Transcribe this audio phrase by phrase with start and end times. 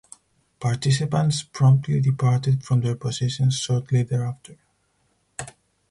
[0.59, 4.57] Participants promptly departed from their positions shortly thereafter.